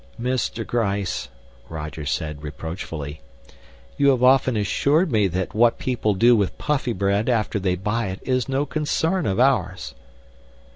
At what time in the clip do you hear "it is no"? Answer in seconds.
8.07-8.65